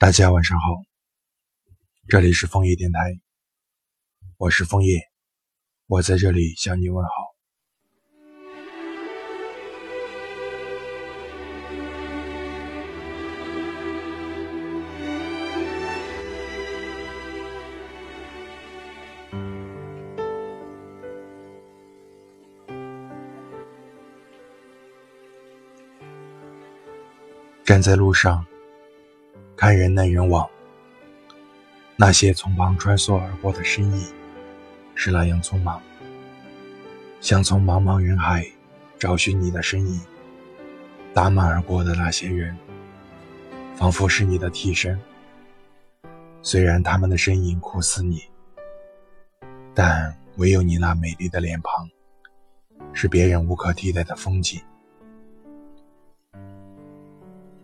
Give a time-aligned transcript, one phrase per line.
[0.00, 0.84] 大家晚上好，
[2.06, 3.18] 这里是枫叶电台，
[4.36, 5.00] 我是枫叶，
[5.88, 7.10] 我在这里向你问好。
[27.64, 28.46] 站在路上。
[29.60, 30.48] 看人来人往，
[31.96, 34.06] 那些从旁穿梭而过的身影，
[34.94, 35.82] 是那样匆忙，
[37.20, 38.46] 像从茫茫人海
[39.00, 40.00] 找寻你的身影。
[41.12, 42.56] 打马而过的那些人，
[43.74, 44.96] 仿佛是你的替身。
[46.40, 48.22] 虽然他们的身影酷似你，
[49.74, 51.90] 但唯有你那美丽的脸庞，
[52.92, 54.62] 是别人无可替代的风景。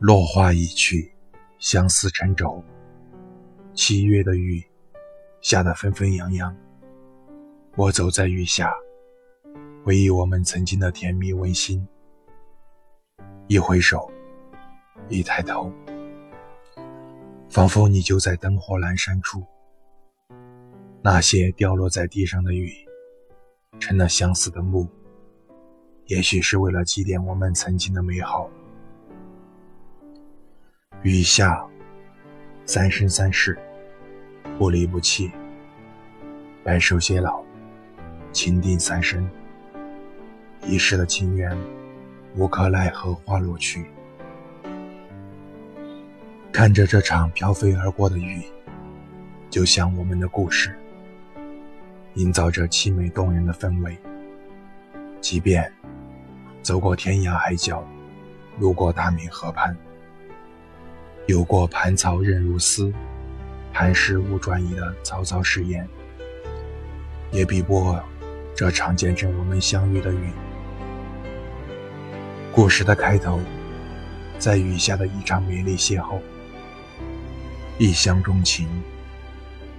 [0.00, 1.13] 落花已去。
[1.58, 2.62] 相思成舟，
[3.72, 4.62] 七月的雨
[5.40, 6.54] 下得纷纷扬扬。
[7.76, 8.72] 我走在雨下，
[9.84, 11.86] 回忆我们曾经的甜蜜温馨。
[13.46, 14.10] 一挥手，
[15.08, 15.72] 一抬头，
[17.48, 19.42] 仿佛你就在灯火阑珊处。
[21.02, 22.72] 那些掉落在地上的雨，
[23.78, 24.88] 成了相思的墓，
[26.06, 28.48] 也许是为了祭奠我们曾经的美好。
[31.04, 31.62] 雨下，
[32.64, 33.58] 三生三世，
[34.58, 35.30] 不离不弃，
[36.64, 37.44] 白首偕老，
[38.32, 39.28] 情定三生。
[40.62, 41.54] 一世的情缘，
[42.36, 43.84] 无可奈何花落去。
[46.50, 48.42] 看着这场飘飞而过的雨，
[49.50, 50.74] 就像我们的故事，
[52.14, 53.94] 营造着凄美动人的氛围。
[55.20, 55.70] 即便
[56.62, 57.86] 走过天涯海角，
[58.58, 59.76] 路过大明河畔。
[61.26, 62.92] 有过盘草任如丝，
[63.72, 65.88] 磐石勿转移的草草誓言，
[67.30, 68.02] 也比不过
[68.54, 70.30] 这场见证我们相遇的雨。
[72.52, 73.40] 故事的开头，
[74.38, 76.20] 在雨下的一场美丽邂逅，
[77.78, 78.68] 一厢钟情，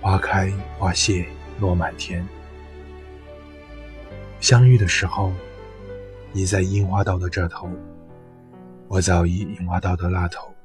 [0.00, 1.26] 花开花谢
[1.60, 2.26] 落满天。
[4.40, 5.34] 相遇的时候，
[6.32, 7.68] 你在樱花道的这头，
[8.88, 10.55] 我早已樱花道的那头。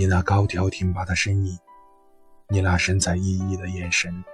[0.00, 1.58] 你那高挑挺拔的身影，
[2.48, 4.24] 你那神采奕奕的眼神，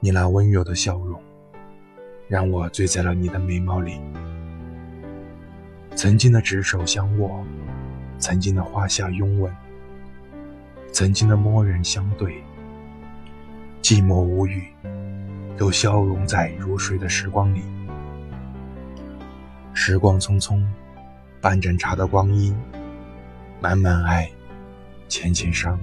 [0.00, 1.22] 你那温柔的笑容，
[2.26, 4.00] 让我醉在了你的美貌里。
[5.94, 7.46] 曾经的执手相握，
[8.18, 9.54] 曾经的花下拥吻，
[10.90, 12.42] 曾经的默然相对，
[13.82, 14.66] 寂寞无语，
[15.56, 17.62] 都消融在如水的时光里。
[19.72, 20.60] 时光匆匆，
[21.40, 22.52] 半盏茶的光阴，
[23.60, 24.28] 满满爱。
[25.08, 25.78] 浅浅伤，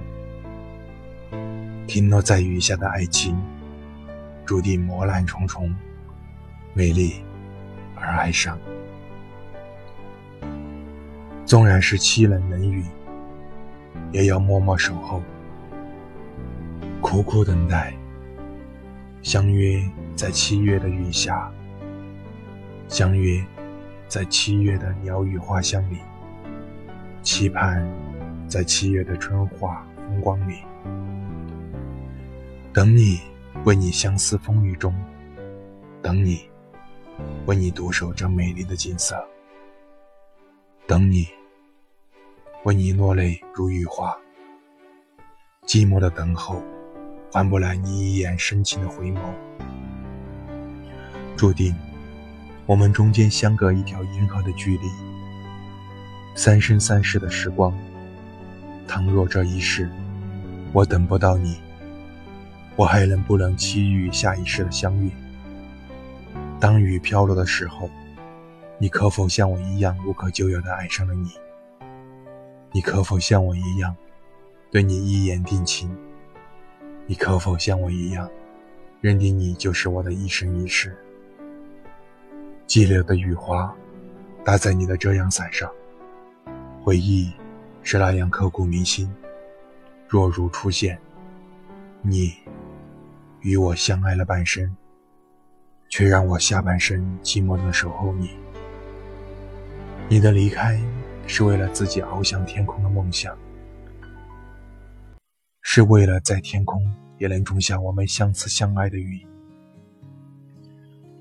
[1.86, 3.36] 停落在雨下的爱情，
[4.44, 5.74] 注定磨难重重，
[6.74, 7.22] 美丽
[7.96, 8.58] 而哀伤。
[11.46, 12.84] 纵然是凄冷冷雨，
[14.12, 15.22] 也要默默守候，
[17.00, 17.94] 苦苦等待。
[19.22, 19.82] 相约
[20.14, 21.50] 在七月的雨下，
[22.88, 23.42] 相约
[24.06, 25.96] 在七月的鸟语花香里，
[27.22, 28.03] 期盼。
[28.46, 30.58] 在七月的春花风光里，
[32.72, 33.20] 等你，
[33.64, 34.94] 为你相思风雨中，
[36.00, 36.48] 等你，
[37.46, 39.16] 为你独守这美丽的景色，
[40.86, 41.26] 等你，
[42.64, 44.16] 为你落泪如雨花。
[45.66, 46.62] 寂寞的等候，
[47.32, 49.18] 换不来你一眼深情的回眸，
[51.36, 51.74] 注定
[52.66, 54.88] 我们中间相隔一条银河的距离，
[56.36, 57.76] 三生三世的时光。
[58.86, 59.90] 倘若这一世
[60.72, 61.58] 我等不到你，
[62.76, 65.10] 我还能不能期遇下一世的相遇？
[66.60, 67.90] 当雨飘落的时候，
[68.78, 71.30] 你可否像我一样无可救药的爱上了你？
[72.72, 73.94] 你可否像我一样
[74.70, 75.94] 对你一言定情？
[77.06, 78.28] 你可否像我一样
[79.00, 80.96] 认定你就是我的一生一世？
[82.66, 83.72] 寂寥的雨花
[84.44, 85.70] 打在你的遮阳伞上，
[86.82, 87.30] 回忆。
[87.84, 89.08] 是那样刻骨铭心。
[90.08, 90.98] 若如初见，
[92.02, 92.34] 你
[93.40, 94.74] 与我相爱了半生，
[95.88, 98.30] 却让我下半生寂寞的守候你。
[100.08, 100.80] 你的离开
[101.26, 103.36] 是为了自己翱翔天空的梦想，
[105.62, 106.82] 是为了在天空
[107.18, 109.26] 也能种下我们相思相爱的雨，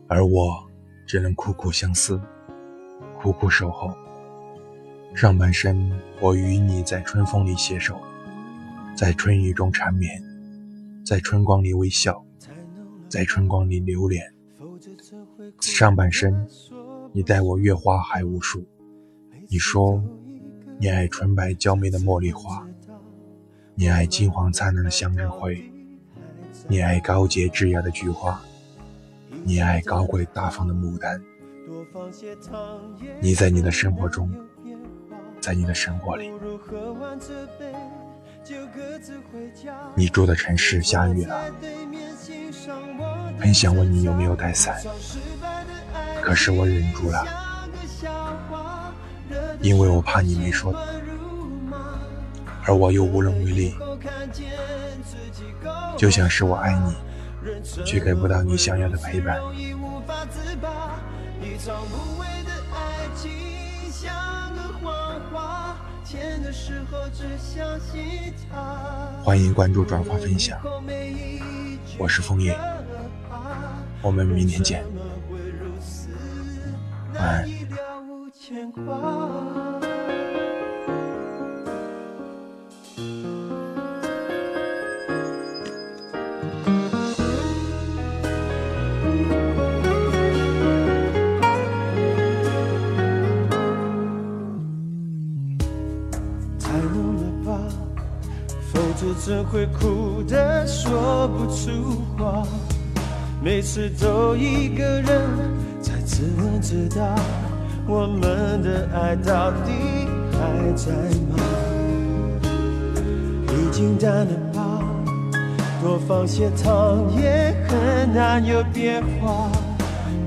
[0.08, 0.66] 而我
[1.06, 2.22] 只能苦苦相思，
[3.22, 3.94] 苦苦守候。
[5.16, 8.02] 上半生我与你在春风里携手，
[8.98, 10.22] 在春雨中缠绵，
[11.06, 12.26] 在春光里微笑，
[13.08, 14.34] 在春光里流连。
[15.62, 16.48] 上半生
[17.12, 18.66] 你待我月花还无数，
[19.48, 20.04] 你说
[20.80, 22.68] 你爱纯白娇媚的茉莉花，
[23.76, 25.72] 你爱金黄灿烂的向日葵，
[26.68, 28.42] 你爱高洁枝桠的菊花，
[29.44, 31.22] 你爱高贵大方的牡丹。
[33.22, 34.30] 你在你的生活中。
[35.44, 36.32] 在你的生活里，
[39.94, 41.52] 你住的城市下雨了，
[43.38, 44.82] 很想问你有没有带伞，
[46.22, 47.26] 可是我忍住了，
[49.60, 50.74] 因为我怕你没说，
[52.64, 53.76] 而我又无能为力，
[55.98, 56.96] 就像是我爱你，
[57.84, 59.42] 却给不到你想要的陪伴。
[69.24, 70.60] 欢迎关注、转发、分享。
[71.98, 72.58] 我是枫叶，
[74.02, 74.84] 我们明天见。
[77.16, 77.48] 晚安。
[99.26, 102.46] 怎会哭得说不出话？
[103.42, 105.22] 每次都一个人
[105.82, 107.16] 才自问自答，
[107.88, 109.72] 我们的爱到底
[110.34, 110.92] 还在
[111.32, 111.38] 吗？
[113.48, 114.82] 已经淡了吧，
[115.82, 119.50] 多放些糖也很难有变化，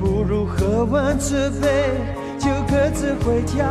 [0.00, 2.00] 不如喝完这杯
[2.38, 3.70] 就各自回家。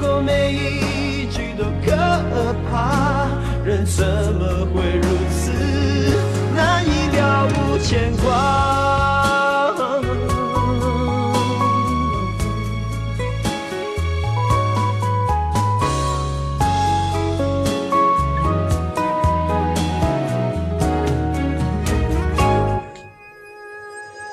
[0.00, 1.94] 后，每一句都可
[2.70, 3.26] 怕。
[3.64, 4.04] 人怎
[4.34, 5.52] 么会如此
[6.54, 8.26] 难以了无牵挂？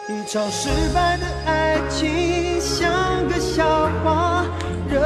[0.07, 3.84] 一场失败的爱情像个笑。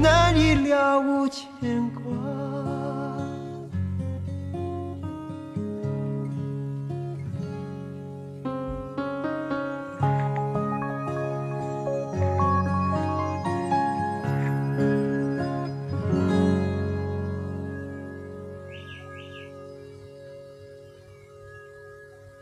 [0.00, 2.59] 难以了无牵挂。